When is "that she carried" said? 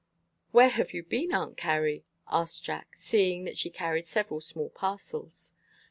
3.43-4.07